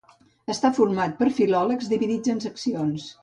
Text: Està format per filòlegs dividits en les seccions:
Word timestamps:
Està 0.53 0.71
format 0.77 1.13
per 1.19 1.27
filòlegs 1.41 1.91
dividits 1.97 2.35
en 2.35 2.41
les 2.43 2.49
seccions: 2.49 3.07